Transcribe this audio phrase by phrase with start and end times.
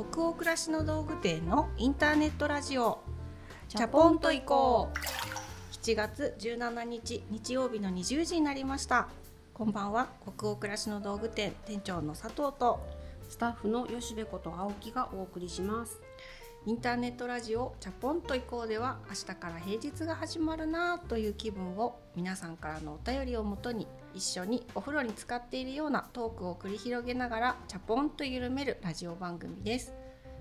[0.00, 3.00] 北欧暮らしの道具店のインターネットラジオ。
[3.68, 5.76] チャポンと行こう。
[5.76, 9.10] 7月17日日曜日の20時になりました。
[9.52, 10.08] こんばんは。
[10.22, 12.80] 北欧暮らしの道具店店長の佐藤と
[13.28, 16.00] スタッフの吉部こと青木がお送りします。
[16.66, 29.94] インターネットラジオチャポンと行こうでは明日から平日が始まるなという気分を皆さんからのお便りをもとに一緒にお風呂に浸かっているようなトークを繰り広げながらチャポンと緩めるラジオ番組です。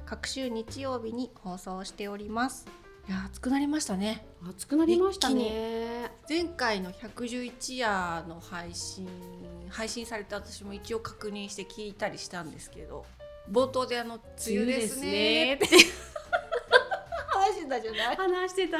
[0.06, 2.68] 各週日曜日に放送しております。
[3.08, 4.26] いや暑くなりましたね。
[4.46, 6.12] 暑くなりましたね。
[6.28, 9.08] 前回の111夜の配信
[9.70, 13.06] 配信された私も一応確認して聞いたりしたんですけど
[13.52, 14.16] 冒頭であの
[14.48, 15.68] 「梅雨ですね」って。
[17.32, 18.16] 話してたじゃない？
[18.16, 18.78] 話してた。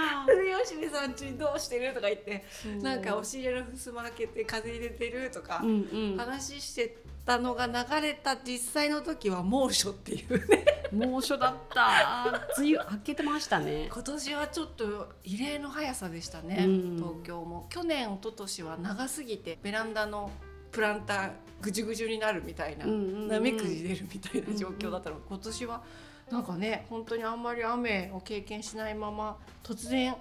[0.64, 2.44] 吉部さんちどうしてるとか言って
[2.82, 10.66] なんか押し入れの襖開けて風入れてるとか、うんうん、話してたのが流れた実際の時は猛暑っていうね。
[10.92, 12.48] 猛暑だった。
[12.58, 13.90] 梅雨明けてましたね。
[13.92, 16.96] 今年はちょっと異例の速さでしたね、うん。
[16.98, 17.68] 東京も。
[17.70, 20.32] 去年一昨年は長すぎてベランダの
[20.72, 21.32] プランター
[21.62, 23.28] ぐじゅぐじゅになるみたいな、うんうんうん。
[23.28, 25.18] なめくじ出るみたいな状況だったの。
[25.18, 25.84] が、今年は
[26.32, 30.16] なんかね本当にあんまり雨を経験しないまま突然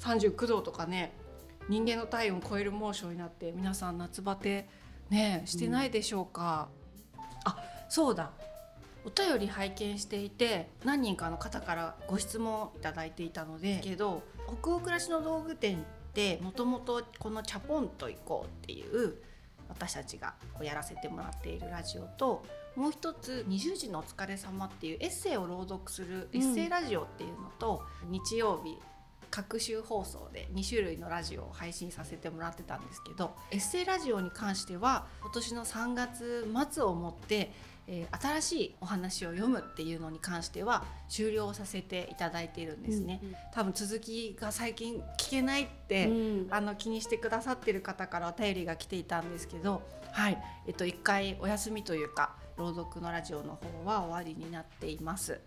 [0.00, 1.12] 39度とかね
[1.68, 4.68] 人間の体温を超える猛暑になって皆さん夏バテ
[5.08, 6.68] ねしてないでしょうか、
[7.44, 7.56] あ
[7.88, 8.30] そうだ。
[9.06, 14.22] お便り拝見していて何人かの方からご質問いただいていたのでけど
[14.62, 15.80] 北欧暮らしの道具店っ
[16.14, 19.16] てもともとこの「チャポンと行こう」っていう
[19.68, 22.44] 私たちがこうやらせてもらっているラジオと
[22.76, 28.80] もう一つ「20時のお疲れ様っていうエッセイを朗読するエッセイラジオっていうのと、日曜日
[29.30, 37.52] 各週放送で2種類のラジオを配信させてもらってたんですけどエッセイラジオに関しては今年の3月末をもって、
[37.86, 43.20] えー新しいお話を読むっていうのに関しては終了させていただいているんですね。
[43.52, 49.82] 多分続きが最近聞けないって、うんあの気にしてくださってる方からお便りが来ていたんですけど、
[50.12, 55.40] はい、えっと一回お休みというか朗読のラジオの方は終わりになっています。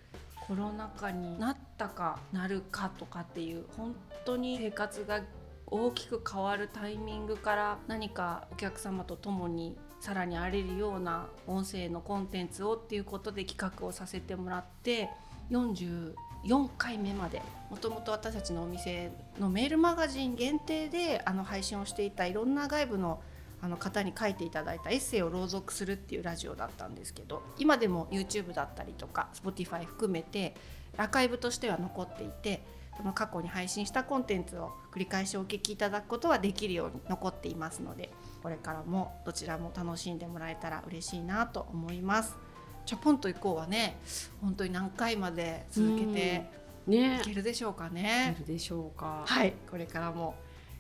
[0.48, 3.96] コロナ禍になったかなるかとかっていう本
[4.26, 5.22] 当に生活が
[5.66, 15.10] 大きく変わるタイミングから何かお客様と共にさらに荒れるような音声のコンテンツをっていうことで企画をさせてもらって
[15.52, 23.22] 44回目までもともと私たちのお店のメールマガジン限定であの配信をしていたいろんな外部の
[23.60, 30.54] あの方に書いていただいたエッセイを朗読するっていうラジオだったんですけど今でも YouTube だったりとか Spotify 含めて
[30.96, 32.62] アーカイブとしては残っていて
[32.98, 38.12] その過去に配信したコンテンツを繰り返しお聞きいただくことはできるように残っていますので
[38.42, 42.38] これからもどちらも楽しんでもらえたら嬉しいなと思います。
[42.86, 44.00] チャポンと行こうはね
[44.42, 46.50] 本当に何回まで続けて
[46.88, 48.36] ねいけるでしょうかいね。
[48.40, 50.36] るでしょうかはい、これからも、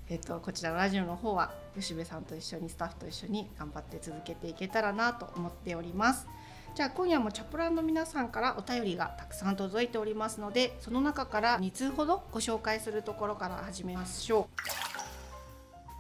[0.09, 6.28] えっとこちらのラジオの方は吉部さんと一緒にスタッフと一緒に頑張って続けていけたらなと思っております。
[6.78, 14.47] じゃあ今夜もチャプランの皆さんからお便りがたくさん届いておりますのでその中から2通ほどご紹介するところから始めましょ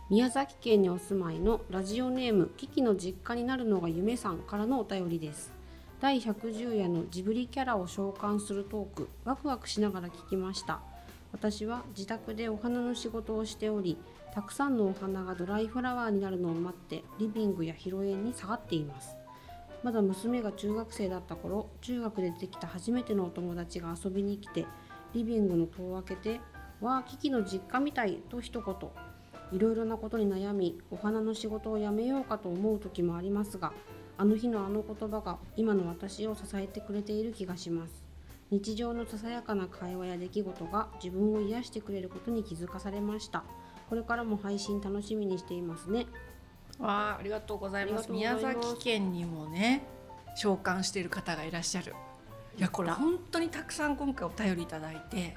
[0.09, 5.51] 宮崎県にお住まいのラジオネームキキの実家になるのが夢さんからのお便りです。
[5.99, 9.09] 第110夜のジブリキャラを召喚するトーク。
[9.25, 10.79] ワクワクしながら聞きました。
[11.33, 13.97] 私は自宅でお花の仕事をしており
[14.33, 19.17] たくさんのお花がドライフラワーになるのを待ってリビングや広園に下がっています。
[19.83, 24.65] まだ娘が中学生だった頃中学でできた初めてのお友達が遊びに来て
[25.13, 26.41] リビングの戸を開けて
[26.79, 29.06] 「わあキキの実家みたい」と一言。
[29.51, 33.73] いろいろなことに悩みお花の仕事を辞めようかと思う時もありますが
[34.17, 38.07] あの日のあの言葉が今の私を支えてくれている気がします。
[38.49, 43.43] 日常のささやかな会話や出来事が自分を癒してくれることに気づかされました。
[43.89, 46.07] これからも配信楽しみにしていますね。
[46.79, 46.83] う。
[46.83, 48.09] わあありがとうございます。
[48.09, 48.65] ありがとうございます。
[48.65, 49.83] 宮崎県にもね
[50.35, 51.93] 召喚している方がいらっしゃる。
[52.57, 55.35] いやこれ本当にたくさん今回お便りいただいて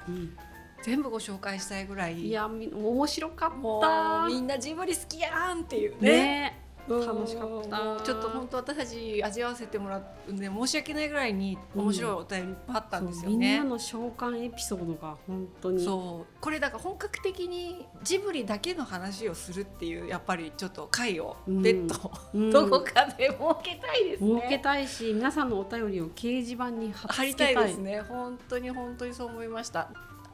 [0.83, 2.27] 全部ご紹介したいぐらい。
[2.27, 6.01] いやみ面白かっもたうみんなジブリ好きやんっていう。
[6.01, 6.11] ね。
[6.11, 6.57] ね。
[6.87, 7.05] うん。
[7.05, 8.03] 楽しかった。
[8.03, 13.69] ちょっと本当私たち味わわせてもらうんで申し訳ないぐらいに面白いお便りいっぱいあったんですよそうみんなね。
[13.69, 15.85] の召喚エピソードが本当に。
[15.85, 16.41] そう。
[16.41, 22.49] これだから本格的にジブリだけの話をするっていうやっぱりちょっと回をうん別途、うん。
[22.49, 24.35] どこかで設けたいですね。
[24.37, 28.01] 設けたいし皆さんのお便りを掲示板に貼りたいですね。
[28.01, 29.91] 本当に本当にそう思いました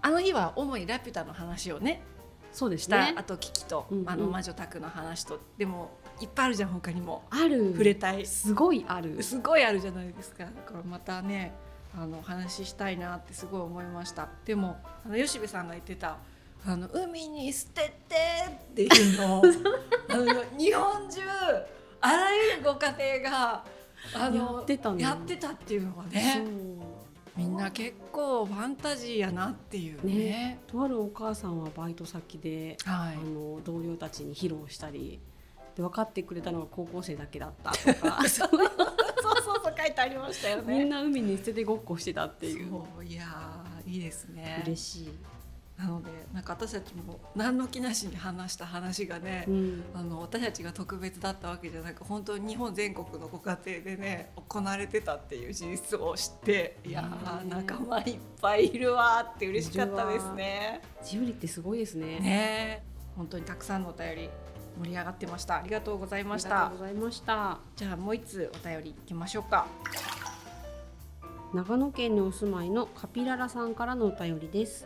[0.07, 2.01] あの日は主にラピュタの話をね。
[2.53, 4.09] そうですした、ねあとキキと、うんうん。
[4.09, 7.23] あの魔女宅の話とでもいっぱいあるじゃん他にも。
[7.29, 7.71] ある。
[7.73, 8.25] 触れたい。
[8.25, 9.21] すごいある。
[9.21, 10.45] すごいあるじゃないですか。
[10.45, 11.51] だからまたね
[11.93, 14.29] あの話ししたいなってすごい思いました。
[14.45, 16.15] でもあの吉部さんが言ってた
[16.65, 18.15] あの海に捨てて
[18.49, 19.43] っていうのを
[20.07, 21.19] あの日本中
[21.99, 23.63] あらゆるご家庭が
[24.15, 26.45] あのやってたってたっていうのがね
[27.37, 30.13] みんな結構ファンタジーやなっていうね。
[30.15, 33.17] ねとあるお母さんはバイト先で、あはい。
[33.17, 35.19] の同僚たちに披露したり
[35.75, 38.21] で分かってくれたのが高校生だけだったとか。
[38.27, 38.59] そうそう
[39.63, 40.79] そう書いてありましたよね。
[40.79, 42.69] みんな海に捨ててごっこしてたっていう。
[42.69, 43.05] そう。
[43.05, 44.63] いやーいいですね。
[44.65, 45.09] 嬉しい、
[45.77, 60.81] なのでなんか私たちも何の気なしに話した話がね、うん、あの私たちが特別だったわけじゃなく本当に日本全国のご家庭でね行われてたっていう事実を知っていやーね仲間いっぱいいるわーって嬉しかったですね。
[61.03, 62.19] ジブリってすごいですね。
[62.19, 62.83] ね
[63.15, 64.29] 本当にたくさんのお便り
[64.79, 65.57] 盛り上がってました。
[65.57, 66.49] ありがとうございました。
[66.49, 67.59] ありがとうございました。
[67.75, 69.67] じゃあもう一つお便りいきましょうか。
[71.53, 74.85] 長野県にお住まいのカピララさんからのお便りです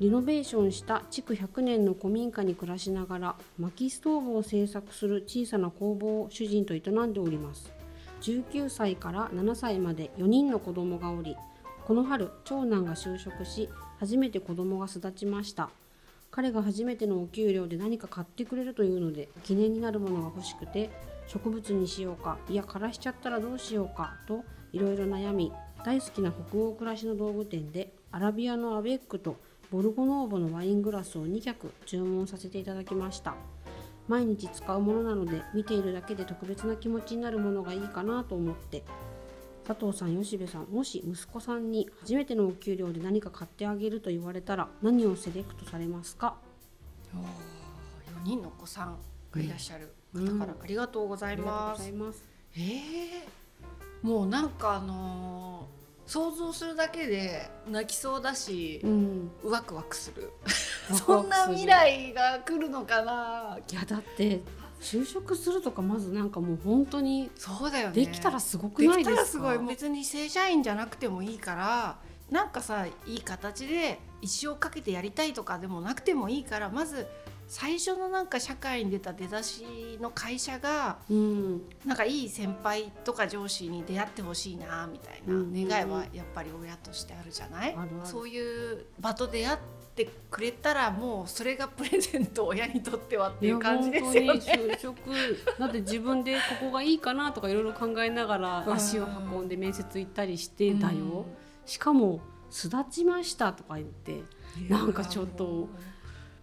[0.00, 7.72] リノベーションした築100年の古民家に暮らしながら薪ストーブを製作する小さな工房を主人と営んでおります。
[8.20, 11.36] 19歳から7歳まで4人の子供がおり
[11.84, 13.68] この春長男が就職し
[13.98, 15.68] 初めて子供が巣立ちました。
[16.30, 20.90] 彼が初めてのお給料で何か買ってくれるというので記念になるものが欲しくて
[21.26, 25.52] 植物にしようかいや枯らしちゃったらどうしようかといろいろ悩み
[25.84, 29.36] 大好きな北欧暮らしの道具店でアラビアのアベックと
[29.70, 33.34] ボルゴノーボのワイングラスを2脚注文させていただきました。
[34.08, 38.82] 毎日使うものなので見ているだけで特別な気持ちになるものがいいかなと思って。
[39.66, 46.36] 佐藤さん吉部さんもし息子さんに初めてのお給料で何か買ってあげると言われたら何をセレクトされますか
[48.24, 48.96] ？4人のお子さん
[49.30, 51.78] がいらっしゃる方からありがとうございます。
[51.80, 52.24] ございます。
[52.56, 55.77] えー、もうなんかあのー
[56.08, 59.30] 想像するだけで泣きそうだし、うん。
[59.44, 60.32] ワクワクする。
[61.06, 63.58] そんな未来が来るのかな？
[63.70, 64.40] いやだって
[64.80, 67.94] 就職するとかまずなんかもう本当にそうだよね。
[67.94, 69.16] できたらすごくできないですか？
[69.16, 69.68] たらすごい。
[69.68, 71.98] 別に正社員じゃなくてもいいから
[72.30, 77.06] なんかさいい形で一生かけてやりたいとかでもなくてもいいからまず
[77.48, 81.62] 最初のなんか社会に出た出だしの会社がうん。
[81.86, 87.88] なんかいい先輩とか上司に出会ってほしいなみたいなうん願いはやっぱり親としてあるじゃない、あるある。
[88.04, 89.58] そういう場と出会っ
[89.94, 94.26] てくれたらもうそれがプレゼント親にとってはっていう感じですよね。
[94.26, 94.96] 本当に就職。
[95.58, 98.72] だって自分でここがいいかなとかいろいろ考えながらうん。
[98.74, 101.24] 足を運んで面接行ったりしてだよ、うん。
[101.64, 104.22] しかも「巣立ちました」とか言って
[104.68, 105.68] なんかちょっと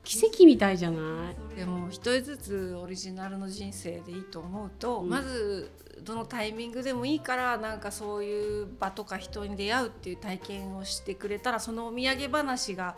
[0.05, 1.57] 奇跡みたいじゃない？
[1.57, 5.09] でも一人ずつオリジナルの人生でいいと思うと、うん。
[5.09, 5.71] まず
[6.03, 12.95] どのタイミングでもいいからなんかそういう場とか人に出会うっていう体験をしてくれたらそのお土産話が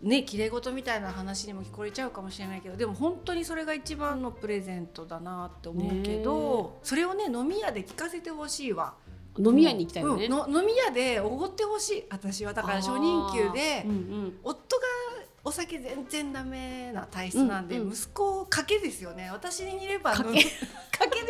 [0.00, 8.94] ね綺麗事みたいな話にも聞こえちゃうかもしれないけどでも本当にそれが一番のプレゼントだなって思うけど、それをね飲み屋で聞かせてほしいわ。
[9.38, 10.30] 飲み屋に行きたいよね、うん。
[10.30, 12.04] の飲み屋でおごってほしい。
[12.10, 12.52] 私は。
[12.52, 14.38] だから初任給でうんうん。
[14.42, 14.82] 夫が
[15.44, 17.92] お酒全然ダメな体質なんで、うんうん。
[17.92, 19.28] 息子賭けですよね。
[19.32, 20.44] 私に似れば賭け。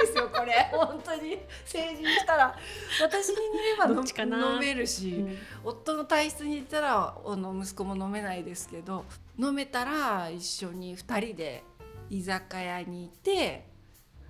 [0.03, 0.69] ですよこれ。
[0.73, 1.39] 本当に。
[1.65, 2.57] 成人したら。
[3.01, 4.55] 私に似ればどっちかな。
[4.55, 5.39] 飲めるし、うん。
[5.65, 9.05] 夫の体質に似たらあの息子も飲めないですけど
[9.39, 11.65] 飲めたら一緒に2人で
[12.11, 13.67] 居酒屋に行って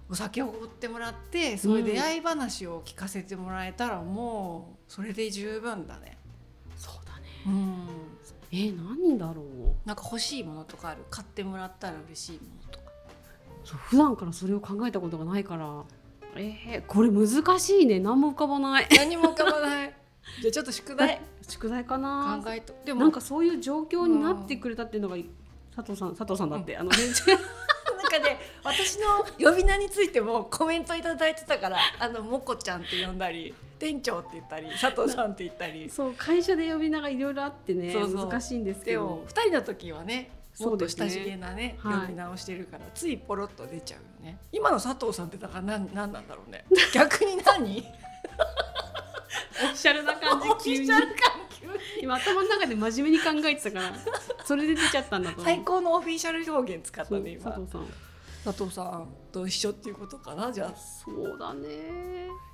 [0.08, 6.18] お酒をおごってもらってそういう出会い話を聞かせてもらえたらもうそれで十分だね。
[6.76, 7.28] そうだね。
[7.46, 7.88] うん
[8.52, 9.86] えー、何だろう？
[9.86, 11.04] なんか欲しいものとかある？
[11.10, 12.84] 買ってもらったら嬉しいものとか。
[13.64, 15.84] そう普段からそれを考えたことがないから。
[16.34, 18.00] えー、これ難しいね。
[18.00, 18.88] 何も浮かばない。
[18.96, 19.94] 何も浮かばない。
[20.40, 21.20] じゃあちょっと宿題。
[21.48, 22.40] 宿題かな。
[22.42, 25.16] 考えとでもなんかそういう状況になってくれたっていうのが
[25.74, 35.90] 佐藤さん佐藤さんだって、あの全然 なんかね私の呼び名についてもコメントいただいてたからあのもこちゃんって呼んだり店長って言ったり佐藤さんって言ったり。
[35.90, 39.00] そう会社で呼び名がいろいろあってね難しいんですけど。
[39.00, 41.10] でも2人の時はねもっとそうですね。
[41.10, 42.00] 親しげなねはい。
[42.02, 44.38] 呼び名をしてるから、ついポロッと出ちゃうよね。
[44.52, 46.64] 今の佐藤さんってだから何何なんだろうね。
[46.94, 47.78] 逆に何？
[49.64, 50.90] オフィシャルな感じ 急に。
[52.00, 53.92] 今頭の中で真面目に考えてたから
[54.44, 55.44] それで出ちゃったんだと思う。
[55.44, 57.50] 最高のオフィシャル表現使ったね今。
[57.50, 57.86] 佐藤さん
[58.44, 60.74] 佐藤さんと一緒っていうことかなじゃあ。
[60.76, 61.68] そうだね。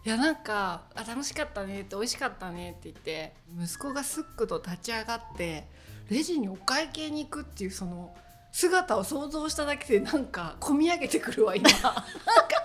[0.04, 5.66] いやなんかあ楽しかったねって美味しかったねって言って息子がスックと立ち上がって
[6.10, 8.14] レジにお会計に行くっていうその
[8.52, 11.68] 姿を想像しただけでなんか込み上げてくるわ今。
[11.72, 12.04] なんか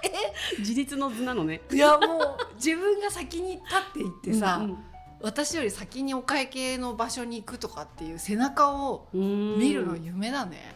[0.03, 0.59] え？
[0.59, 1.61] 自立の図なのね。
[1.71, 4.77] いやもう自分が先に立っていってさ、うんうん。
[5.21, 10.75] 私より先にお会計の場所に行くとかっていう背中を見見るの夢だね。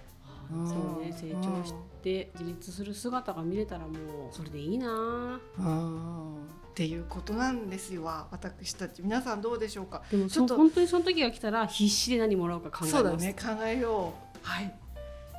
[0.51, 0.67] うん。
[0.67, 5.39] そうね成長して自立する姿が見れたらもうそれでいいな。
[5.59, 8.03] うんっていうことなんですよ。
[8.29, 10.03] 私たち皆さんどうでしょうか。
[10.11, 12.91] でもちょっとそ本当にその時が来たら必死で何もらおうか考えます。
[12.91, 14.47] そうだね考えよう。
[14.47, 14.73] はい。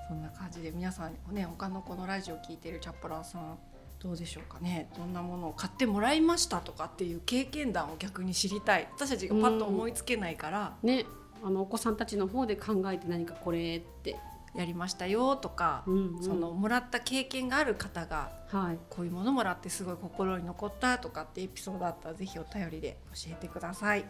[0.08, 3.58] そんな感じで皆さんね他のこのラジオ聞いてるチャップラーさん
[4.00, 4.90] どうでしょうかね。
[4.96, 8.88] どんなものを買ってもらいましたとかっていう経験談を逆に知りたい。
[8.96, 11.04] 私たちがパッと思いつけないから、ね。
[11.44, 14.16] あのお子さんたちの方で考えて何かこれって、
[14.60, 24.04] やりましたよとか、うんうんそのもらった経験がある方がはいこういうものもらってすごい心に残ったとかってエピソードあったらぜひお便りで教えてください。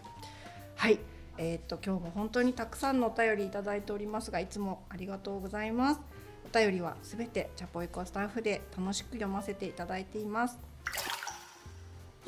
[0.76, 0.98] はい、
[1.36, 6.00] えーっと今日も本当にたくさんのお便りいただいておりますがいつもありがとうございます。
[6.50, 10.58] お便りはすべてチャポイコスタッフで楽しく読ませていただいています。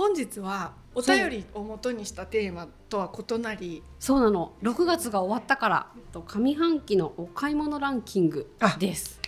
[0.01, 4.55] 本日はお便りを元にしたテーマとは異なりそうなの。
[4.63, 9.21] 6月が終わったからと上半期のお買い物ランキングです。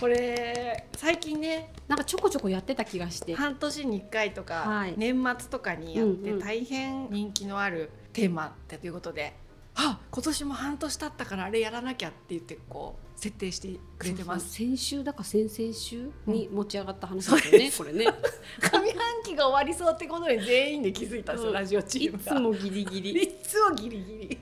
[0.00, 3.36] これ最近ねなんかちょこちょこやってた気がして。
[3.36, 4.94] 半年に1回とか、はい。
[4.96, 9.36] 年末とかにやって大変人気のあるテーマだということで、
[9.74, 14.52] あ今年も半年経ったからあれやらなきゃって言ってこう設定してくれてます。
[14.52, 18.04] 先週だか先々週に持ち上がった話ですよね、これね。
[18.60, 21.52] 上半期が終わりそうってことに全員で気づいたんですよ、う。
[21.52, 22.34] んラジオチいームが。
[22.34, 23.22] つもギリギリ。
[23.22, 24.38] いつもギリギリ。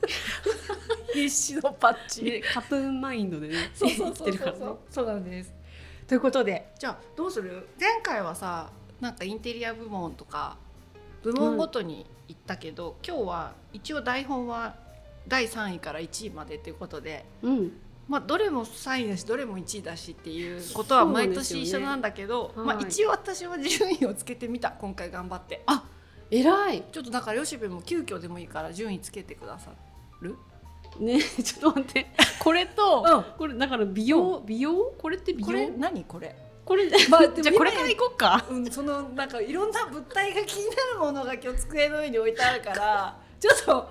[1.12, 4.76] 必死のパッチ、ねカトゥーンマインドでねそうそうそうそうね。
[4.90, 5.52] そうなんです。
[6.06, 6.72] ということで。
[6.78, 7.68] じゃあどうする？
[7.78, 8.70] 前回はさ
[9.00, 10.56] なんかインテリア部門とか
[11.22, 14.76] 部門ごとに行ったけど、今日は一応台本は
[15.28, 17.72] 第3位から1位までということでうん。
[18.08, 25.62] まあどれも3位だしどれも1位だしっていうことは毎年一緒なんだけど、まあ、そうなんです一応私は順位をつけてみた今回頑張って。
[25.66, 25.84] あ
[26.30, 26.84] 偉い。
[26.90, 29.70] ちょっとだから吉部も急遽でもいいから順位つけてくださ
[30.22, 30.36] る？
[30.98, 32.06] ねちょっと待って。
[32.40, 33.38] これと、うん。
[33.38, 34.92] これだから美容、美容？
[34.98, 35.46] これって美容？
[35.46, 36.34] これ何これ？
[36.70, 38.46] これ、まあ じゃあこれからいこうか。
[38.48, 43.88] うん、そのなんかいろんな物体が気になるものが今日机の上に置いてあるから ちょっと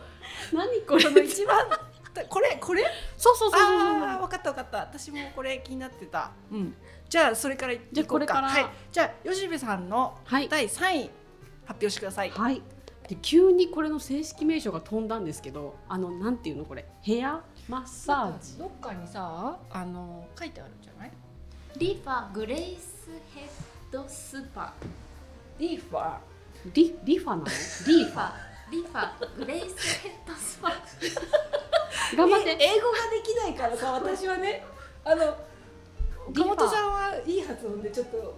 [0.53, 1.01] 何これ？
[1.01, 1.67] その一番
[2.29, 2.85] これこれ？
[3.17, 4.77] そうそうそうそうああ分かった分かった。
[4.77, 6.73] 私もこれ気になってた、うん、
[7.09, 8.47] じゃあそれからじゃあこれから。
[8.47, 10.47] はい、じゃあ吉部さんのはい。
[10.47, 11.09] 第3位
[11.65, 12.61] 発表してください、はい。
[13.09, 16.85] で急にこれの正式名称が飛んだんですけどあのなんていうのこれ？
[17.01, 18.57] ヘアマッサージ。
[18.57, 21.11] どっかにさあの書いてあるんじゃない？
[21.79, 23.47] リファグレイスヘッ
[23.91, 24.73] ドスパ
[25.57, 26.17] リーファー？
[26.73, 27.45] リリファなの？
[27.87, 28.31] リリフファァ
[28.71, 30.69] リファグレイスヘッドスパ
[32.17, 32.49] 頑張って。
[32.51, 34.63] え英語ができないからさ私はね。
[35.05, 35.35] あの
[36.27, 38.37] 岡本さんはいい発音でちょっと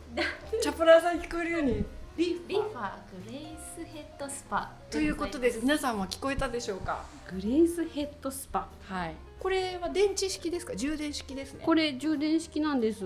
[0.62, 1.83] チャプラーさんに聞こえるように。
[2.17, 2.91] リーフリファ
[3.25, 5.60] グレイスヘッドスパということです。
[5.62, 7.03] 皆さんは聞こえたでしょうか？
[7.31, 10.75] グレイスヘッドスパはいこれは電池式ですか？
[10.75, 11.63] 充電式ですね。
[11.65, 13.03] これ充電式なんです。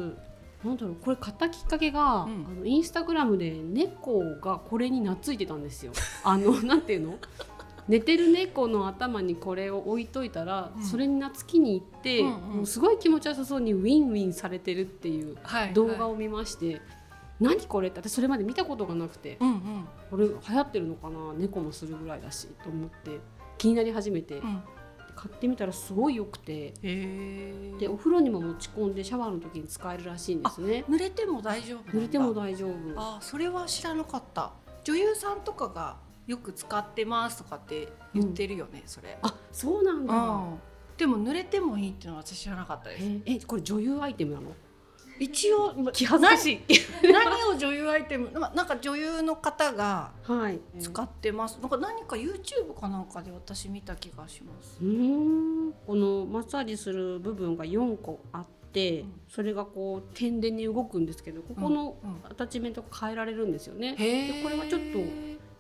[0.63, 2.46] なんだろうこれ買ったきっかけが、うん。
[2.50, 5.94] あのインスタグラムで猫がこれに懐いてたんですよ。
[6.25, 7.18] あのなんていうの？
[7.88, 10.84] 寝てる猫の頭にこれを置いといたら、うん。
[10.84, 12.34] それに懐きに行って、うんうん。
[12.58, 16.82] もうすごい気持ちよさそうにウィンウィンされてるっていうはい動画を見まして、
[17.39, 19.88] 何これって私それまで見たことがなくてうんうん。
[20.10, 21.34] これ流行ってるのかな？
[21.38, 23.20] 猫もするぐらいだしと思って
[23.58, 24.62] 気になり始めて、うん
[25.15, 26.74] 買ってみたらすごい良くて。
[27.79, 30.86] でお風呂にも持ち込んでシャワーの時に使えるらしいんですね。
[30.89, 32.72] 濡れても大丈夫濡れても大丈夫。
[32.98, 34.51] あそれは知らなかった。
[34.84, 39.17] 女優さんとかがよく使ってますとかって言ってるよね、それ。
[39.22, 40.60] あそうなんだ、うん。
[40.98, 43.05] でも濡れてもいいっていうのは私知らなかったです。
[43.05, 44.48] ええこれ女優アイテムなの？
[45.19, 47.12] 一応気恥ずかしい。
[47.12, 50.60] な何を女優アイテムまなんか女優の方がはい。
[50.79, 54.77] 使ってます、なんか何か YouTube かなんかで私見た気がします。
[54.79, 54.86] こ
[55.95, 59.13] のマッサージする部分が4個あって、うん。
[59.29, 62.10] それがこう点でに動くんですけどここのうん。
[62.10, 62.17] うん。
[62.29, 65.00] アタッチメントが変えられるんですよね、へでこれはちょっと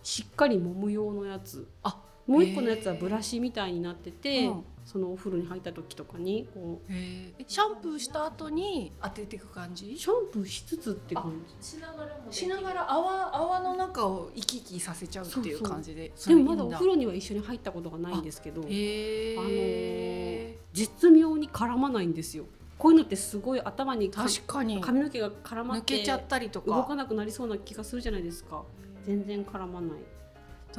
[0.03, 1.67] しっかり揉む用のやつ。
[1.81, 9.97] あもう一個のやつはブラシみたいになってて、うんそのお風呂に入った時とかにこへえシャンプーした後に当てていく感うじ？
[9.97, 12.55] シャンプーしつつって感しながらしる。
[12.55, 22.45] ながら泡泡の中を生き生きさせちゃうっていう感じでじでもまだお風呂呂には一緒に入ったことがないんですけどへえ、絶妙に絡まないんですよ。
[22.77, 24.81] こういうのってすごい頭にか確かに。
[24.81, 28.61] 髪の毛が絡まって抜けちゃったりと動かかなくなりそうな気がするじゃないですか。
[29.03, 29.99] 全然絡まない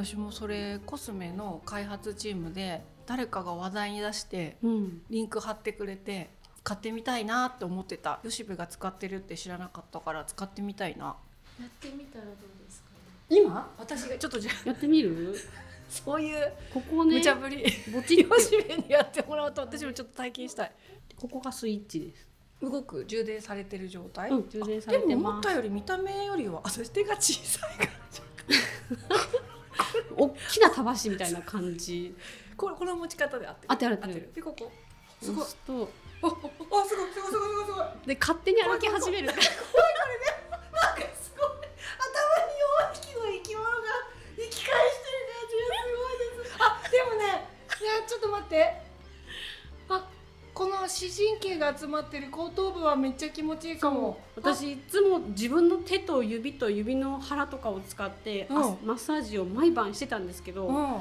[0.05, 5.03] 私もそれコスメの開発チームで誰かが話題に出してうん。
[5.09, 6.29] リンク貼ってくれて
[6.63, 8.19] 買ってみたいなって思ってた。
[8.25, 11.17] 吉部が使ってるって知らなかったから使ってみたいな。
[11.61, 12.35] やってみたらどう
[12.67, 12.89] ですか
[13.31, 13.41] ね。
[13.41, 13.73] 今？
[13.79, 15.35] 私がちょっとじゃあやってみる？
[15.89, 17.15] そういうここね。
[17.19, 17.65] 無茶ぶり。
[17.93, 20.73] ぼち吉部にやってもらうと私もちょっと体験したい。
[21.17, 22.27] ここがスイッチです。
[22.61, 25.23] 動く充電されてる状態、うん充電さでれてます。
[25.23, 27.91] も思ったより見た目よりはあそして手が小さいから
[30.17, 32.15] 大きなたばしみたいな感じ。
[32.57, 33.97] これこの持ち方で合ってる。
[33.99, 34.33] ててる。
[34.35, 34.73] でここ。
[35.21, 35.45] すごい。
[35.45, 35.91] 押すと
[36.23, 36.31] ああ
[36.85, 37.87] すごいすごいすごいすごいすごい。
[38.07, 39.27] で勝手に歩き始める。
[39.27, 39.81] なんかすごい。
[39.81, 40.07] 頭
[42.47, 42.57] に
[42.91, 43.73] 4匹の生き物が
[44.37, 46.57] 生き返してる感じがすごいです。
[46.59, 47.49] あでもね。
[47.81, 48.63] いやちょっと待って。
[48.65, 48.86] あ
[50.97, 54.19] 視神経が集まってる後頭部はめっちゃ気持ちいいかも。
[54.35, 58.57] 私いつも自分の手と指と指の腹とかを使って、うん。
[58.57, 60.97] あマッサージを毎晩してたんですけど、うん。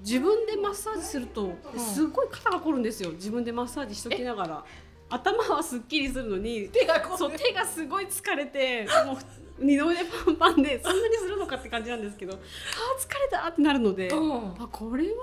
[0.00, 1.58] 自分でマッサージするとん。
[1.76, 3.10] すごい肩が凝るんですよ。
[3.10, 4.64] 自分でマッサージしときながら。
[5.12, 9.16] 頭はすっきりするのに手がこそう手がすごい疲れてもう
[9.58, 14.52] 二の腕パンパンでそんなにするのかって感じなんですけどあー疲れたってなるので、うん。
[14.62, 15.16] あこれは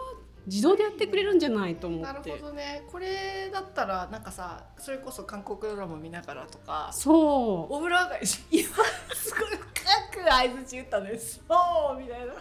[0.47, 2.83] 自動でやってくれるんじゃないと思なるってほどね。
[2.89, 7.73] これだったらなんかさそれこそ韓国ドラマ見ながらとかそう。
[7.73, 8.63] お風呂上がりし今
[9.13, 12.33] すごい深く相づち打ったんですそうみたいな。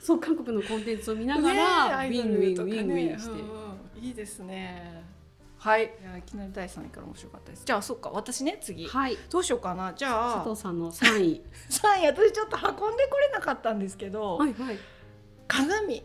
[0.00, 3.66] そう韓国のコンテンツを見ながら、ウィンウィンウィンウィンして、うんうん
[4.00, 5.02] いいですね。
[5.58, 5.84] はい。
[5.84, 7.64] いやいきなり第3位から面白かったです。
[7.64, 8.86] じゃあそうか私ね次。
[8.86, 9.16] はい。
[9.30, 9.94] どうしようかな。
[9.94, 11.42] じゃあ佐藤さんの3位。
[11.70, 14.78] 3位私ちょっと運んでこれなかったんですけど、はいはい。
[15.48, 16.04] 鏡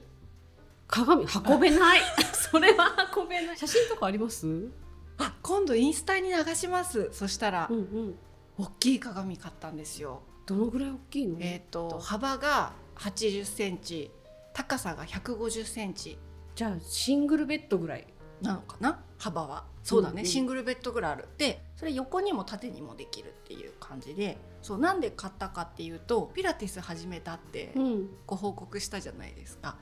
[0.92, 2.02] 鏡運べない。
[2.52, 3.58] それは運べない。
[3.58, 4.46] 写真とかあります？
[4.46, 4.74] うん
[5.18, 7.10] あ今度インスタに流します。
[7.12, 8.16] そしたら、うん
[8.58, 10.22] 大きい鏡買ったんですよ。
[10.46, 11.38] どのぐらい大きいの？
[11.40, 11.98] えっ、と。
[12.00, 14.12] 幅が80センチ
[14.54, 16.20] 高さが150センチ。
[16.56, 18.06] じゃあシングルベッドぐらい
[18.42, 19.00] なのかな？
[19.18, 19.66] 幅は。
[19.84, 20.26] そうだね、うんうん。
[20.26, 21.28] シングルベッドぐらいある。
[21.38, 28.10] でそれ横にも縦にもできるっていう感じでそうなんで買ったかっていうとピラティス始めたってうん。
[28.28, 29.78] ご報告したじゃないですか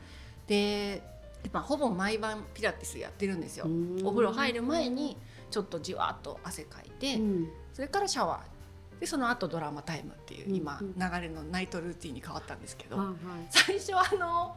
[0.50, 1.04] で
[1.54, 3.68] まあほぼ毎晩ピラティスやってるんですよ。
[4.04, 5.16] お風呂入る前に
[5.52, 7.50] ちょっとじわっと汗かいて、うん。
[7.72, 9.00] それからシャワー。
[9.00, 13.16] でその後ドラマタイムっていう今、うんうん流れのナイトルーティンに変わったんですけど、はいはい。
[13.50, 14.56] 最初あの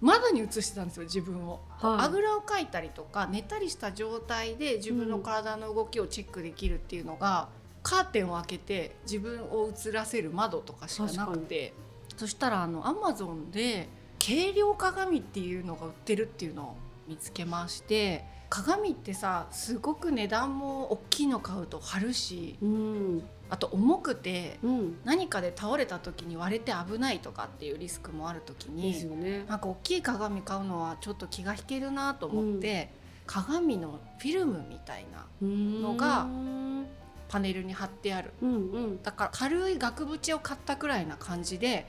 [0.00, 2.04] 窓に映してたんですよ自分を、はい。
[2.04, 7.48] あぐらをかいたりとか寝たりした状態で自分の体の動きをチェックできるっていうのが、
[7.82, 11.72] カーテンを開けて自分を映らせる窓とかしかなくて。
[12.16, 13.88] そしたらあのアマゾンで
[14.26, 23.22] 軽量鏡っていうのが売ってるっていうのを見つけまして鏡ってさすごく値段も大きいの買うと張るしうん。
[23.48, 24.98] あと重くてうん。
[25.04, 29.44] 何かで倒れた時に割れて危ないとかっていうリスクもある時ですによね。
[29.48, 32.92] なんか大きい鏡買うのはちょっと気が引けるなと思って、
[33.26, 36.86] 鏡のフィルムみたいなのがうん
[37.28, 38.32] パネルに貼ってある。
[38.42, 41.86] うんだから軽い額縁を買ったくらいな感じで。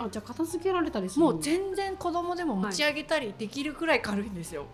[0.00, 1.32] あじゃあ片付けられたりするの？
[1.32, 4.66] もう全然子供でも持ち上げたりできるくらい軽いんですよ。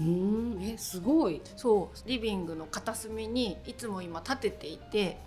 [0.00, 0.58] うん。
[0.62, 1.42] えすごい。
[1.56, 2.08] そう。
[2.08, 5.18] リビングの片隅にいつも今立てていて。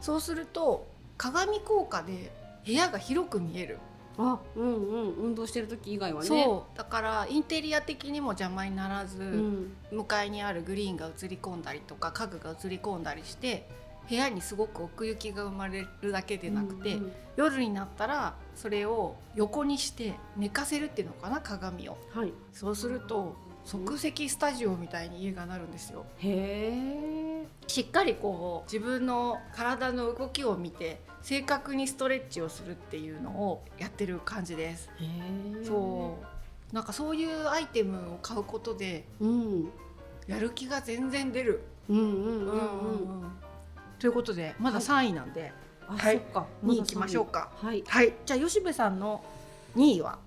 [0.00, 2.30] そうすると鏡効果で
[2.66, 3.78] 部屋が広く見える、
[4.18, 6.26] あうんうん運動してる時以外はね。
[6.26, 6.76] そう。
[6.78, 9.76] だからインテリア的にも邪魔にならず、うん。
[9.90, 13.68] 向かいにあるグリーンが映り込んだりとか家具が映り込んだりして
[14.08, 21.98] 部屋にすごく奥行きが生まれるだけでなくて、うんうん夜になったらそれを横にして寝かせるっていうのかな鏡を。
[22.14, 22.32] はい。
[22.50, 26.06] そうすると即席スタジオみたいに家がなるんですよ。
[26.18, 34.88] へえしっかりこう自分の体の動きを見て正確にストレッチをするっていうのをやってる感じです。
[35.00, 35.04] へ
[35.62, 36.16] えそ
[36.72, 36.74] う。
[36.74, 39.68] なんかそういうアイテムを買うことでうん。
[40.28, 41.62] やる気が全然出る。
[41.88, 43.32] うんうんうんうん。
[43.98, 45.52] ということでまだ3位なんで、
[45.88, 46.16] あ、はい。
[46.18, 46.46] そっか。
[46.64, 47.50] 2位いきましょうか。
[47.56, 47.82] はい。
[47.88, 48.14] はい。
[48.24, 49.24] じゃあ吉部さんの
[49.74, 50.18] 2位は？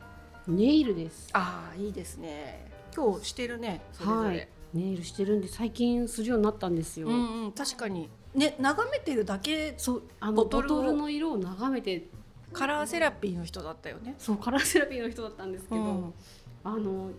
[0.47, 1.29] ネイルです。
[1.31, 2.68] ああいいですね
[2.99, 4.47] 今日してるねそれぞれ、はい。
[4.73, 8.09] ネイルしてるんで最近するようになったんですよ、うんうん確かに。
[8.35, 10.81] ね眺めてるだけそうあのボボトルを。
[10.81, 12.07] トルの色を眺めて。
[12.51, 14.15] カラーセラピーの人だったよね。
[14.17, 16.13] そうカラーセラピーの人だったんですけど、うん。
[16.63, 17.11] あの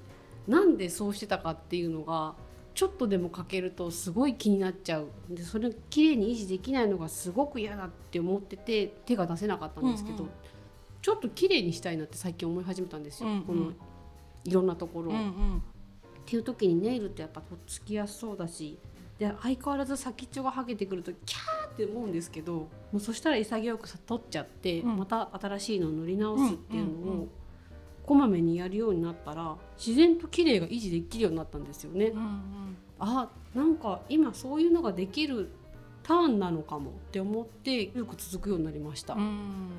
[0.48, 2.34] なんでそうしてたかっていうのが
[2.74, 10.30] ちょっとでもかけるとすごい気になっちゃうでそれを綺麗に維持できないのがすごく嫌だって思ってて手が出せなかったんですけど、うんうん。
[11.00, 13.42] ちょっと綺麗にしたいなって最近思い始めたんですよ、うんうん。
[13.42, 13.72] この
[14.44, 15.14] いろんなところを。
[15.14, 15.62] うんうん
[16.30, 18.78] っていう時にネイルってやっぱとっつきやすそうだし
[19.18, 26.90] で相変わらず先っちょがはげてくるとキャーって思うんですけどもうそしたら潔くさ取っちゃって、うんまた新しいのを塗り直すっていうの
[27.22, 27.28] を
[28.06, 32.06] こまめにやるようになったら自然と綺麗が維持できるようになったんですよね。
[32.06, 35.50] うんうんあなんか今そういうのができる
[36.04, 39.14] ターンなのかもって思ってよく続くようになりました。
[39.14, 39.70] うん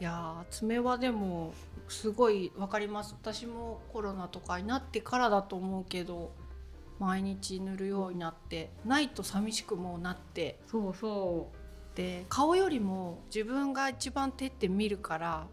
[0.00, 1.52] いやー爪はでも
[1.92, 3.14] すごいわかります。
[3.20, 6.32] 私もコロナとかになってからだと思うけど
[6.98, 10.60] 毎日塗るようになってないと寂しくもなって。
[10.66, 11.50] そうそ
[11.94, 15.46] で顔よりも自分が一番手って見るから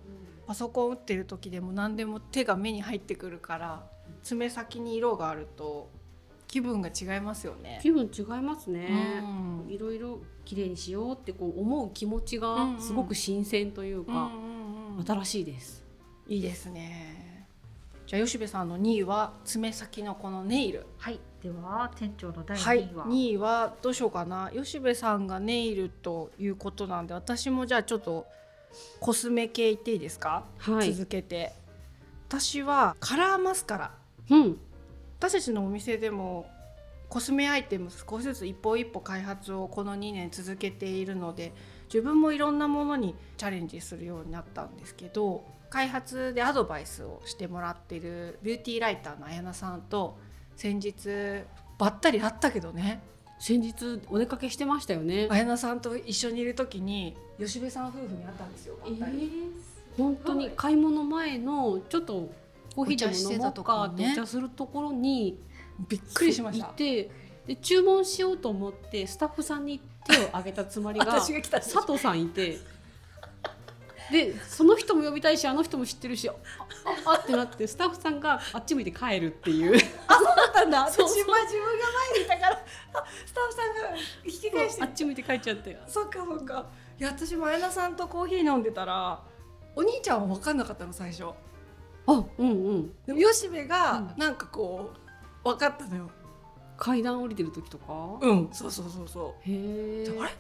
[0.48, 3.84] パソコン打ってる時でも何でも手が目に入ってくるから
[4.24, 5.90] 爪先に色があると
[6.48, 7.80] 気分が違いますよね。
[7.82, 9.70] 気分違いますね、うん。
[9.70, 12.76] いろいろ綺麗にしようってこう思う気持ちうんうん。
[12.78, 15.06] がすごく新鮮というか、うんうんうん。
[15.06, 15.79] 新しいです
[16.30, 17.48] いいですね。
[18.06, 20.86] じゃあ吉部さんの2位は爪先のこのネイル。
[20.98, 21.20] はい。
[21.42, 24.52] では店長の第はい2位は、2位はどうしようかな。
[24.54, 28.28] 吉部さんがネイルということなんで私もじゃあちょっと
[29.00, 30.94] コスメ系いっていいですか、はい。
[30.94, 31.54] 続けて。
[32.28, 33.92] 私はカラーマスカラ。
[34.30, 34.60] うん。
[35.18, 36.48] 私たちのお店でも
[37.10, 41.54] コスメアイテム少しずつ一歩一歩開発をこの2年続けているので
[41.92, 50.18] 自分もいろんなものにチャレンジするようになったんですけど開発でアドバイスをしてもらっているビューティーライターの綾菜さんと
[50.56, 51.44] 先日
[51.78, 53.02] ばったり会ったけどね。
[53.40, 58.78] 先日お出かけしてましたよね、綾菜さんと一緒にいる時に吉部さん夫婦に会ったんですよ。
[58.84, 59.32] ばったり。
[59.98, 62.30] 本当に買い物前のちょっと
[62.76, 65.40] コーヒーでも飲もうかっお茶するところに
[65.88, 66.74] びっくりしました。
[66.76, 67.10] で
[67.62, 72.60] 注文しようと思ってスタッフさんに手を挙げたつもりが 佐藤さんいて
[74.12, 76.34] でその人も呼びたいしあの人も知ってるしあ
[77.06, 79.72] ああってなってスタッフさんがあっち向いて帰るっていう。
[79.78, 80.82] だったんだ。
[80.86, 81.32] 私 そうそう。
[81.32, 82.56] は自分が前にいたから、
[82.94, 84.82] あスタッフさんが引き返して。
[84.84, 85.80] あっち向いて帰っちゃって。
[85.88, 86.66] そっかそっか。
[87.00, 89.22] いや私も綾菜さんとコーヒー飲んでたら、
[89.76, 91.26] お兄ちゃんは分かんなかったの最初。
[91.26, 91.34] あ
[92.08, 92.96] うんうん。
[93.06, 94.14] でも吉部がうん。
[94.18, 94.92] なんかこ
[95.44, 96.10] う分かったのよ。
[96.78, 100.32] 階段降りてる時とか、うん、そうそうそうそへえあれ、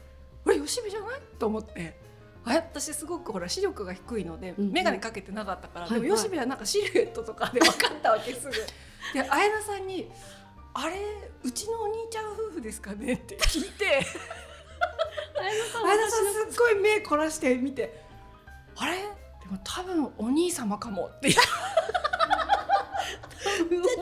[0.45, 1.19] これ吉部じゃない？
[1.37, 1.99] と思って。
[2.45, 8.53] 私すごくほら視力が低いので眼鏡かけてなかったから、でも吉部はなんかシルエットとかで分かったわけすぐ。
[9.13, 10.11] で綾菜さんに
[10.73, 10.95] 「あれ
[11.43, 14.05] うちのお兄ちゃん夫婦ですかね?」って聞いて。
[15.39, 18.03] 前田さんすっごい目凝らして見て
[18.75, 18.97] 「あれ？
[18.97, 19.05] で
[19.49, 21.47] も多分お兄様かも」って言ってで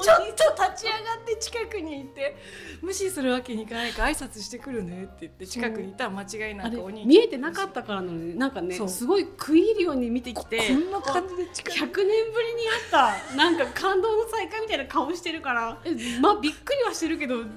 [0.08, 2.36] ちょっと立ち上がって近くにいて
[2.82, 17.36] 無視するわけにいかないから挨拶してくるねって言って近くにいたら間違いなくお兄見えてなかったからなのになんかねすごい食い入るように見てきてこんな感じで近100く年ぶりに会ったなんか感動の再会みたいな顔してるからえまあびっくりはしてるけど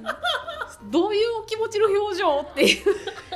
[0.91, 2.85] どういうお気持ちの表情っていう。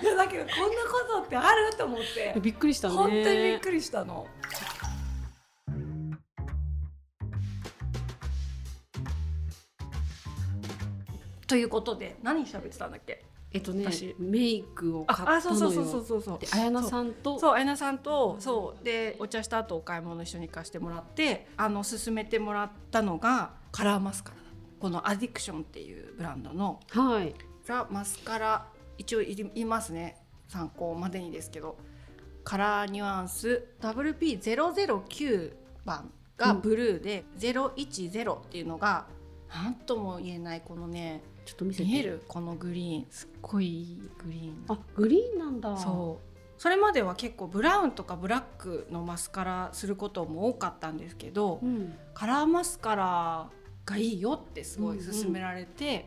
[0.03, 2.41] いやだけどこんなことってあると思って。
[2.41, 2.95] びっくりしたね。
[2.95, 4.27] 本当にびっくりしたの。
[11.55, 13.25] ということで何喋ってたんだっけ？
[13.53, 14.17] えっとね私。
[14.19, 16.39] メイクを買ああったのそうそうそうそうよそうそう。
[16.41, 17.39] で綾菜さんと。
[17.39, 18.85] そう綾菜さんとそう。
[18.85, 24.37] でお茶した後お買い物一緒に行かしてもらってあの勧めてもらったのがカラーマスカラ
[24.81, 26.81] このアディクションっていうブランドの。
[26.91, 27.33] はい。
[27.63, 28.67] ザ・マスカラ。
[28.99, 30.17] 一応言い言いますね。
[30.49, 31.79] 参考までにですけど。
[32.43, 33.69] カラーニュアンス。
[33.81, 35.53] WP009
[35.85, 39.07] 番がブルーで、010っていうのが
[39.49, 41.89] 何とも言えないこのねちょっと見せて。
[41.89, 42.23] 見える？
[42.29, 43.07] このグリーン。
[43.11, 44.65] すっごいグリーン。
[44.69, 45.77] あグリーンなんだ。
[45.77, 46.35] そう。
[46.57, 51.95] それまでは結構ブラウンとかブラックのマスカラすることも多かったんですけど、うん。
[52.15, 53.51] カラーマスカラ
[53.85, 55.23] がいいよってすごいうんうん。
[55.23, 56.07] 勧められて、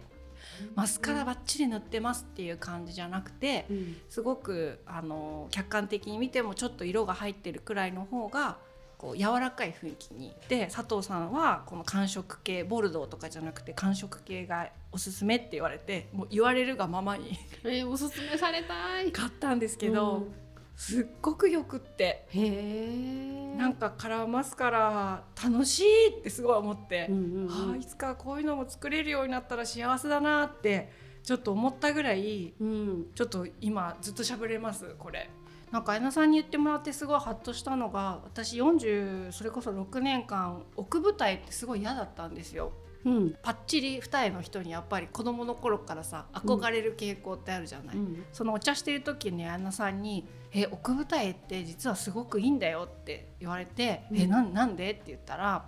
[0.74, 3.98] マスカラばっちり塗ってますっていう感じじゃなくてうん。
[4.10, 8.58] すごくあの客観的に見てもちょっと色が入ってるくらいの方が
[8.98, 10.34] こう柔らかい雰囲気に。
[10.50, 19.12] で佐藤さんはこの寒色系ボルドーとかじゃなくて寒色系がおすすめって言われてもう言われるがままにえーおすすめされたい。
[19.12, 20.34] 買ったんですけど、うん。
[20.76, 22.26] すっごくよくって。
[22.30, 27.50] へえなんかカラーマスカラ楽しいってすごい思って、うんうんうん。
[27.50, 30.92] あーいつかこういうのも作れるようになったら幸せだなって
[31.24, 33.06] ちょっと思ったぐらいうん。
[33.16, 35.30] ちょっと今ずっとしゃべれますこれ。
[35.72, 42.72] なんか綾菜さんに言ってもらってすごいハッとしたのが私40それこそ6年間奥舞台ってすごい嫌だったんですよ。
[43.06, 43.36] うん。
[43.42, 48.26] パッチリ二重の人にやっぱり子供の頃からさ憧れる傾向ってあるじゃない、うん。
[48.32, 55.66] そのお茶してる時に綾菜さんに「え奥舞台って実はすごくいいんだよ」って言われて「うんえなんなんで?」って言ったら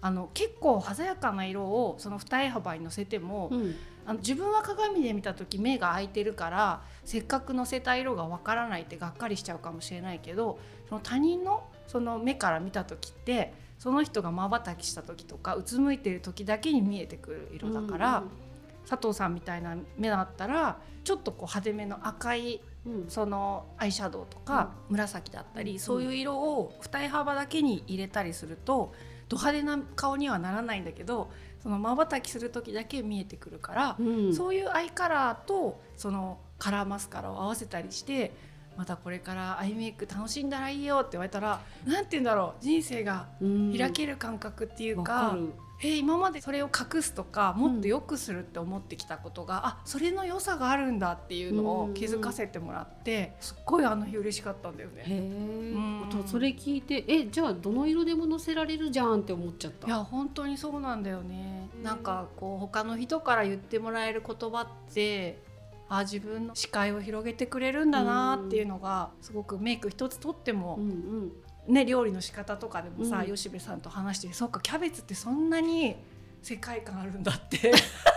[0.00, 3.74] あの結構鮮やかな色をその二重幅にのせても、うん
[4.06, 18.22] あの自分は鏡で見た時目が開いてるからせっかくのせた色がわからないってがっかりしちゃうかもしれないけどその他人のその目から見た時ってその人がまばたきした時とかうつむいてる時だけに見えてくる色だから。
[18.88, 23.04] 佐藤さんみたいな目だったらちょっとこう派手めの赤いうん。
[23.08, 28.92] そのアイシャドウとか紫だったり、そういう色を二重幅だけに入れたりすると
[29.28, 31.28] ド派手な顔にはならないんだけど
[31.66, 38.30] そのまばたきする時だけ見えてくるから、うんそういうアイカラーとそのカラーマスカラを合わせたりして
[38.76, 43.76] またこれからアイメイク楽しんだらいいよって言われたらなんて言うんだろう人生がうん。
[43.76, 45.52] 開ける感覚っていうわか,、かる。
[45.82, 55.02] えー今までそれを隠すとかもっと良くするって思ってきたことが、あそれの良さがあるんだっていうのを気づかせてもらって、すっごいあの日嬉しかったんだよね。
[55.02, 55.72] へえ
[56.24, 59.86] うそれ聞いてえじゃあどの色でものせられるじゃんって思っちゃった？
[59.86, 61.68] いや本当にそうなんだよね。
[61.82, 65.42] なんかこう他の人から言ってもらえる言葉って
[65.88, 71.32] あ自分の視界を広げてくれるんだなっていうのがすごくメイク一つとってもうんうん。
[71.68, 73.34] ね、料理の仕方とかでもさ、うん。
[73.34, 75.96] 吉部さんと話してそうかキャベツってそんなに
[76.42, 77.72] 世界観あるんだって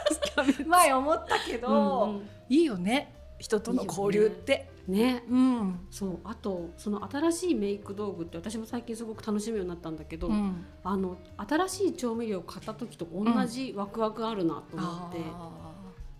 [0.67, 2.29] 前思ったけど、うんうん。
[2.47, 4.69] いいよね人との交流って。
[4.87, 5.23] ね。
[5.29, 5.79] うん。
[5.89, 6.19] そう。
[6.23, 10.65] あとその新しいメイク道具って私も最近すごく楽しむようになったんだけど、うん。
[10.83, 15.68] あの新しい調味料を買った時と同じワクワクあるなと思って、あー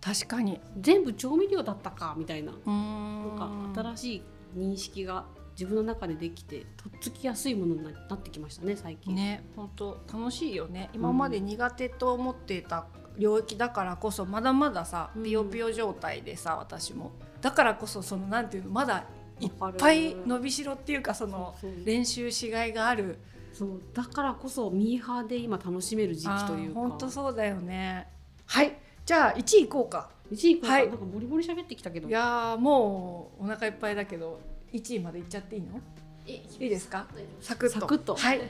[0.00, 0.60] 確かに。
[0.78, 2.52] 全部調味料だったかみたいな。
[2.52, 3.36] うん。
[3.36, 4.22] なんか新しい
[4.58, 9.14] 認識が自分の中でできてとっつきやすいものにななってきましたね最近。
[9.14, 10.90] ね本当楽しいよね。
[10.94, 12.86] 今まで苦手と思っていた
[13.18, 15.22] 領域だからこそまだまださうん。
[15.22, 17.12] ピヨピヨ状態でさ私も。
[17.40, 19.04] だからこそそのなんていうのまだ
[19.38, 23.18] いっぱい伸びしろっていうかその練習しがいがある。
[23.52, 23.82] そう。
[23.92, 26.80] だからこそミーハーで今楽しめる時期というか。
[26.80, 28.08] 本当そうだよね。
[28.46, 30.10] はいじゃあ1位いこうか。
[30.30, 30.88] 1位か、はい。
[30.88, 32.08] なんかボリボリ喋ってきたけど。
[32.08, 34.40] いやーもうお腹いっぱいだけど
[34.72, 35.68] 1位までいっちゃっていいの？
[35.76, 35.80] え
[36.26, 37.06] いいですか？
[37.40, 37.80] サクッと。
[37.80, 38.14] サクッと。
[38.14, 38.40] はい。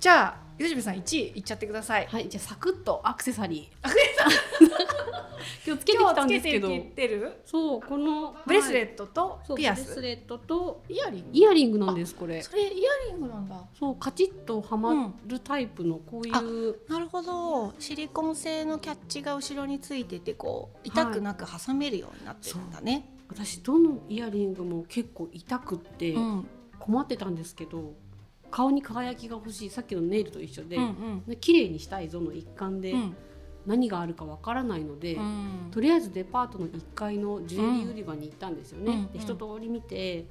[0.00, 2.06] じゃあ吉部さん1位いっちゃってください。
[2.06, 3.86] はいじゃあサクッとアクセサリー。
[3.86, 4.00] アクセ
[5.66, 6.68] 今日つけてきたんですけど。
[7.44, 9.82] そうこのブレスレッットとトピアス？
[9.82, 11.28] ブレスレットとイヤリング？
[11.32, 12.42] イヤリングなんですこれ。
[12.42, 13.60] それイヤリングなんだ。
[13.78, 17.74] そうカチッとはまるタイプのこういう、なるほど。
[17.78, 27.94] シリコン製のキャッチが後ろについててこう痛くなく挟めるようになってるんだね、私どのイヤリングも結構痛くってうん困ってたんですけど
[28.50, 33.16] 顔に輝きが欲しいさっきのネイルと一緒で、うんで綺麗にしたいぞの一環でうん。
[33.66, 35.68] 何があるかわからないので、うん。
[35.70, 38.92] とりあえずデパートの1階のジュエリー売り場に行ったんですよね。
[38.92, 40.26] うんで一通り見てこ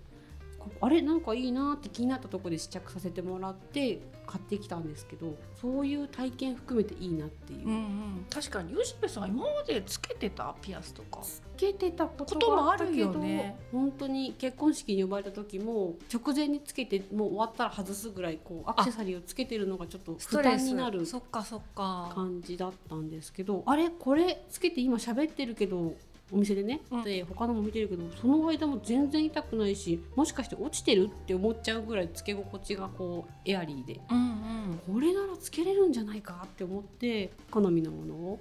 [0.81, 7.67] あれなんかいいなって気になったところで試着させてもらって買ってきたんですけどそういう体験含めていいなっていう。
[7.67, 8.25] うんうん。
[8.29, 8.75] 確かに。
[8.75, 11.21] 吉部さん今までつけてたピアスとか？
[11.21, 13.57] つけてたこともあるけどよね。
[13.71, 22.11] 本当に結婚式に呼ばれた時も直前につけてもう終わったら外すぐらいこうアクセサリーをつけてるのがちょっと負担になるそっかそっか。
[22.13, 25.93] 感じだったんですけどあれこれつけて今喋ってるけど
[26.31, 27.03] お店でね、うん。
[27.03, 34.01] で他のも見てるけどその間も全然痛くないしもしかして落ちてるって思っちゃうぐらいつけ心地がこうエアリーで。
[34.09, 34.95] うんうん。
[34.95, 38.39] これならつけれるんじゃないかって思って好みのものを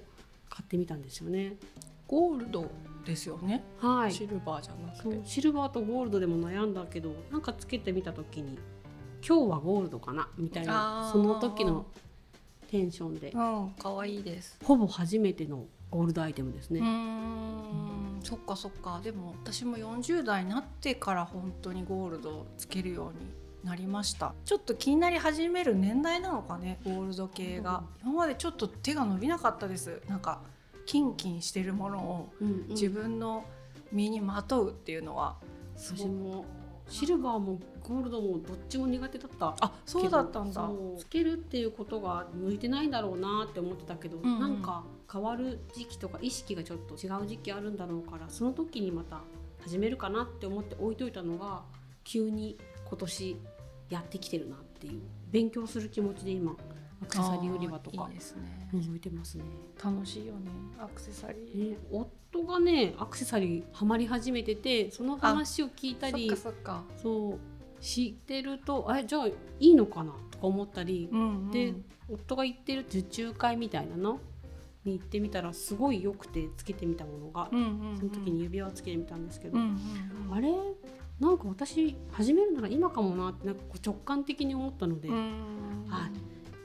[0.49, 1.55] 買ってみたんですよね。
[2.07, 2.69] ゴールド
[3.05, 4.11] ですよね、はい。
[4.11, 5.21] シルバーじゃなくて。
[5.25, 8.57] シルバーとゴールドでも悩んだけどなんかつけてみた時に
[9.25, 11.85] 今日はゴールドかなみたいなその時の
[12.69, 13.31] テンションで。
[13.31, 14.57] うん可愛いです。
[14.63, 16.79] ほぼ初めてのゴールドアイテムですね。
[16.79, 18.19] うーん。
[18.23, 18.99] そっかそっか。
[19.03, 23.31] でも私も40代になってから本当にゴールドをつけるように
[23.63, 24.33] なりました。
[24.45, 30.01] ちょっと気になり始める年代なのかねゴールド系が、今までちょっと手が伸びなかったです。
[30.07, 30.41] なんか
[30.85, 32.67] キンキンしてるものをうんうん。
[32.69, 33.45] 自分の
[33.91, 35.37] 身にまとうっていうのは、
[35.75, 36.45] 私も
[36.87, 40.69] シルバーもゴールドもどっちも苦手だったあそうだったんだ。
[40.97, 44.39] つけるっていうことが向いてないんだろうなって思ってたけど、んうん。
[44.39, 49.21] なんか変わる時期とか意識がちょっと違う時期あるんだろうからその時にまた
[49.61, 51.63] 始めるかなって思って置いといたのが
[52.03, 53.37] 急に今年
[53.89, 56.55] やってきてるなっていう勉強する気持ちで今
[57.01, 59.43] アクセサリー売り場とかいいですね、覗いてますね。
[59.83, 61.77] 楽しいよねアクセサリー、ね
[62.43, 66.31] 夫がねアクセサリーハマり始めててその話を聞いたり
[67.01, 67.39] そう
[67.81, 70.13] 知ってるとあじゃあいいのかな？
[70.31, 71.51] とか思ったり、うんうん。
[71.51, 71.73] で
[72.09, 74.19] 夫が行ってる受注会みたいなの？
[74.85, 77.97] に行ってみたらすごい良くてつけてみたものが、うんうんうん。
[77.97, 80.33] その時に指輪をつけてみたんですけど、うんうんうん。
[80.33, 80.53] あれ？
[81.19, 85.87] なんか私始めるなら今かもなってなんかこう直感的に思ったので、うん。
[85.89, 86.09] あ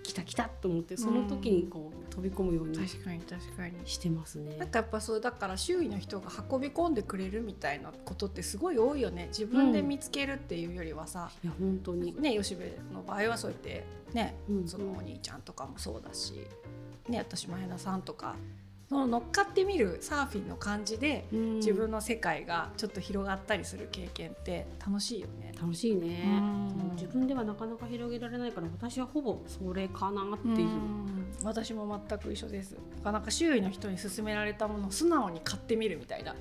[0.02, 3.74] 来た来たと思ってその時にこう飛び込むように確かに確かに。
[3.84, 4.56] してますね。
[4.56, 4.68] なん。
[4.68, 9.28] かやっぱそうだから周囲の人が運び込んでくれるみたいなことってすごい多いよね。
[9.28, 14.68] 自分で見つけるっていうよりはさ、いや本当に、ね吉部の場合はそうやってね、うん。
[14.68, 16.34] そのお兄ちゃんとかもそうだし、
[17.08, 18.36] ね、私前田さんとか
[18.92, 21.52] その乗っかってみるサーフィンの感じでうん。
[21.62, 25.55] 自分の世界がちょっと広がったりする経験って楽しいよね。
[25.59, 26.42] 楽しいね。
[26.76, 26.90] うん。
[26.94, 30.68] 自分ではなかなか広げられないから私はほぼそれかなっていう、
[31.42, 32.76] 私も全く一緒です。
[32.98, 36.35] なかなか周囲の人に勧められたものを素直に買ってみるみたいな。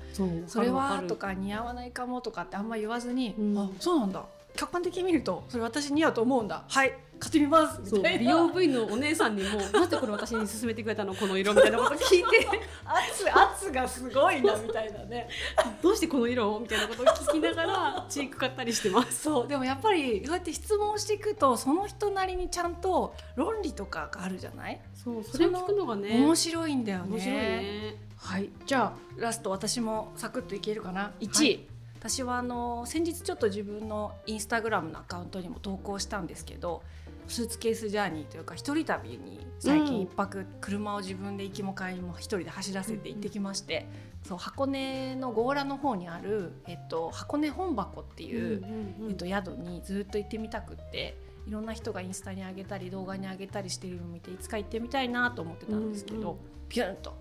[0.46, 3.58] それはとか似合わないかもとかってあんま言わずに、うん。
[3.58, 4.26] あそうなんだ。
[4.54, 6.64] 客観的に見るとそれ私似合うと思うんだ。
[6.68, 7.80] はい買ってみます。
[7.88, 8.18] そうみたいな。
[8.18, 11.14] 美容部員のお姉さんにも「なんでこれ私に勧めてくれたの？
[11.14, 12.48] この色」みたいなこと聞いて。
[12.84, 15.28] 圧圧がすごいなみたいなね
[15.80, 19.22] 「どうしてこの色?」みたいなことを聞きながらチーク買ったりしてます。
[19.22, 27.04] そうでもやっぱりそうやって質問していくとその人なりにちゃんと論理とかがあるじゃない、そうそれを聞くのがね面白いんだよね。
[27.08, 27.96] 面白いね。
[28.16, 28.50] はい。
[28.66, 36.82] じゃあラスト私もサクッといけるかな？1位、はい私はあの先日ちょっと自分のインスタグラムのアカウントにも投稿したんですけど
[37.28, 43.86] スーツケースジャーニーというか一人旅に最近一泊車を自分で行きも帰りも一人で走らせて行ってきまして、
[44.22, 48.62] そう箱根の強羅の方にある、えっと、箱根本箱っていう、
[49.08, 56.36] えっと、宿にずっと行ってみたくっていろんな人がインスタに上げたり動画に上げたりしてるのを見ていつか行ってみたいなと思ってたんですけど、うんうん。
[56.68, 57.16] ピュンと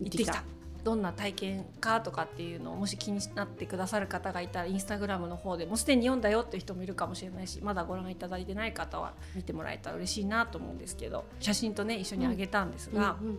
[0.00, 0.44] 行ってきた。
[0.86, 13.38] どんな体験かとかっていうのをもし気になってくださる方がいたらインスタグラムの方でもうすでに読んだよっていう人もいるかもしれないしまだご覧いただいてない方は見てもらえたら嬉しいなと思うんですけど写真とね一緒にあげたんですが、うんうん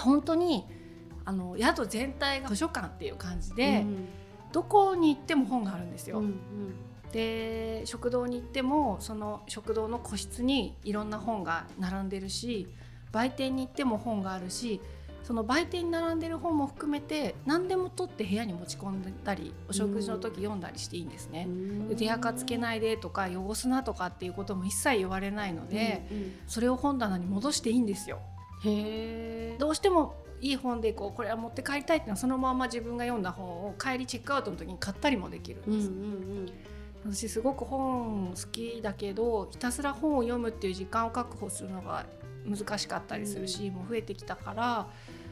[0.00, 0.64] 本当に
[1.24, 4.08] あの宿全体が図書館っていう感じで、うん
[4.52, 6.20] どこに行っても本があるんですよ。
[6.20, 6.40] うん。
[7.12, 12.68] で食堂に行ってもその食堂の個室にいろんな本が並んでるし
[13.12, 14.80] 売店に行っても本があるし
[15.28, 21.44] その売店に並んでる本も含めて何でも取って部屋に持ち込んでたりお食事の時読んだりしていいんですね。
[21.46, 28.20] うんで手垢つけないでとか汚すなとかっていうことも一切言われないので、うんうんそれを本棚に戻していいんですよ。
[28.64, 29.56] へえ。
[29.58, 35.90] どうしてもいい本でこうこれは持って帰りたいっていうのはそのまま自分が読んだ本を帰りチェックアウトの時に買ったりもできるんうんうです。
[35.90, 36.46] ん
[37.04, 42.06] 私すごく本好きだけどひたすら本を読むっていう時間を確保するのが
[42.46, 44.88] 難しかったりするし、もう増えてきたから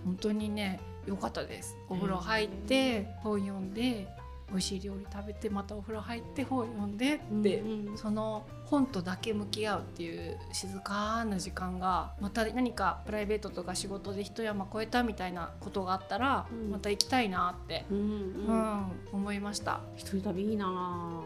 [0.07, 4.09] 本当にね良かったですお風呂入って本読んで
[4.49, 18.93] 美味しい料理食べてまたお風呂入って本読んでって、うんうんその本とだけ向き合うっていう静かな時間がまた何かプライベートとか仕事で一山越えたみたいなことがあったら、うんまた行きたいなって、うんううんん。
[19.13, 19.83] 思いました。
[19.95, 21.23] 一人旅いいな。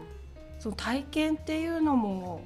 [0.59, 2.41] その体験っていうのも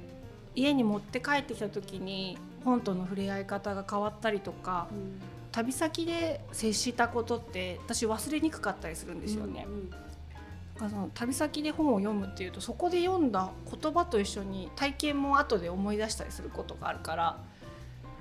[0.54, 5.20] 家に持って帰ってきた時に本との触れ合い方が変わったりとかうん
[5.56, 9.64] 旅先で接したことって私忘れにくかったりするんですよね。
[9.66, 13.50] うんだからその旅先で本を読むっていうとそこで読んだ
[13.82, 17.38] 言葉と一緒に体験も後で思い出したりすることがあるから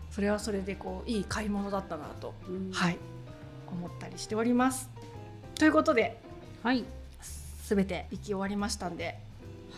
[0.10, 2.98] それはそれでこういい買い物だったなと、うんはい
[3.68, 4.90] 思ったりしております。
[5.56, 6.22] ということで
[6.64, 6.86] はい。
[7.66, 9.18] 全て行き終わりましたんで、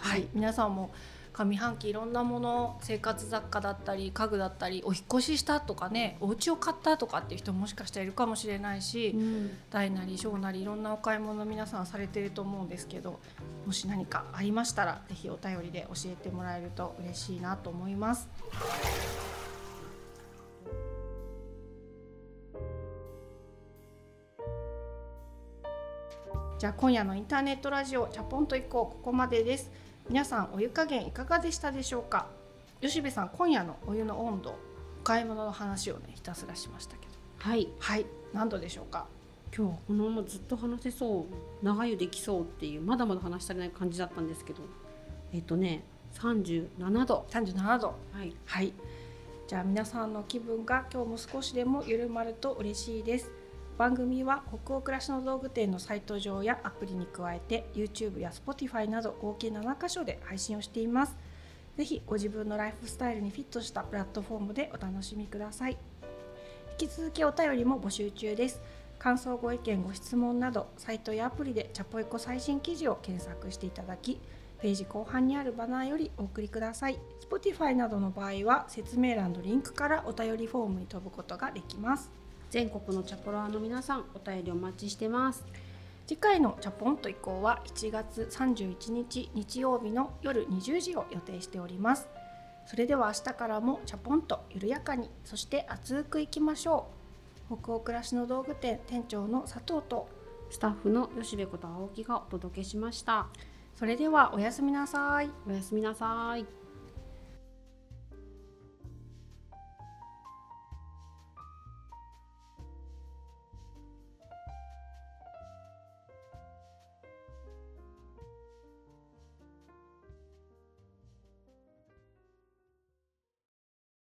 [0.01, 0.91] はい、皆さんも
[1.37, 9.51] 上半期いろんなもの生活雑貨だったり家具だったりお引っ越ししたとかねお家を買ったとかっていう人もしかしたらいるかもしれないし、うん。
[9.69, 13.19] 大なり小なりいろんなお買い物皆さんされてると思うんですけど
[13.67, 18.27] もし何かありましたらぜひお便りで教えてもらえると嬉しいなと思います。
[26.59, 28.95] じゃあ今夜のインターネットラジオチャポンと行こう。
[28.97, 29.69] ここまでです
[30.09, 32.27] 皆さんお湯加減いかがでしたでしょうか？
[32.79, 34.51] 吉部さん今夜のお湯の温度
[35.01, 37.11] お買い物の話をねひたすらしましたけど。
[37.39, 37.67] はい。
[37.79, 38.05] はい。
[38.33, 39.07] 何度でしょうか？
[39.55, 44.61] 今日はこのままずっと話せそう長湯できそうっていうまだまだ話し足りない感じだったんですけど。
[45.33, 47.25] えっとね37度。
[47.29, 47.87] 37度。
[48.13, 48.33] はい。
[48.45, 48.73] はい。
[49.45, 53.29] じゃあ皆さんの気分が今日も少しでも緩まると嬉しいです
[53.77, 61.15] 番組は北欧暮らしの道具店のサイト上やアプリに加えて YouTube や Spotify など合計7カ所で配信をしています。
[61.77, 65.77] ぜひご自分のライフスタイルにフィットしたプラットフォームでお楽しみください。
[66.79, 68.61] 引き続きお便りも募集中です。
[68.97, 74.19] 感想ご意見ご質問などサイトやアプリでチャポイコ最新記事を検索していただき
[74.59, 76.99] ページ後半にあるバナーよりお送りください。
[77.29, 82.09] Spotify などの場合は説明欄のリンクからお便りフォームに飛ぶことができます。
[82.49, 85.45] 全国のチャポラーの皆さんお便りお待ちしてます。
[86.07, 92.07] 次回のチャポンと以降は1月31日日曜日の夜20時を予定しております。
[92.65, 96.87] それでは明日からもチャポンと緩やかにそして熱くいきましょ
[97.49, 97.57] う。
[97.59, 100.07] 北欧暮らしの道具店店長の佐藤と
[100.49, 103.27] スタッフの吉部こと青木がお届けしました。
[103.75, 105.29] それではおやすみなさい。
[105.47, 106.66] おやすみなさい